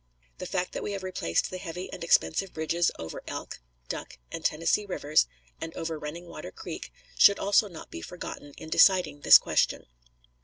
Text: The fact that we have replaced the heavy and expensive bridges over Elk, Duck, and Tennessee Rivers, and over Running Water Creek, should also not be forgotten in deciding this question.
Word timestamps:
The 0.39 0.47
fact 0.47 0.71
that 0.71 0.81
we 0.81 0.93
have 0.93 1.03
replaced 1.03 1.51
the 1.51 1.59
heavy 1.59 1.93
and 1.93 2.03
expensive 2.03 2.53
bridges 2.55 2.89
over 2.97 3.21
Elk, 3.27 3.59
Duck, 3.87 4.17
and 4.31 4.43
Tennessee 4.43 4.83
Rivers, 4.87 5.27
and 5.61 5.75
over 5.75 5.99
Running 5.99 6.25
Water 6.25 6.51
Creek, 6.51 6.91
should 7.19 7.37
also 7.37 7.67
not 7.67 7.91
be 7.91 8.01
forgotten 8.01 8.53
in 8.57 8.69
deciding 8.71 9.21
this 9.21 9.37
question. 9.37 9.85